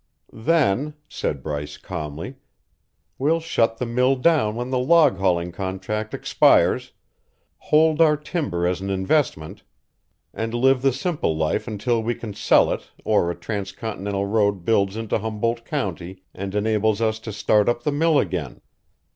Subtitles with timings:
[0.33, 2.37] "Then," said Bryce calmly,
[3.19, 6.93] "we'll shut the mill down when the log hauling contract expires,
[7.59, 9.61] hold our timber as an investment,
[10.33, 14.97] and live the simple life until we can sell it or a transcontinental road builds
[14.97, 18.59] into Humboldt County and enables us to start up the mill again."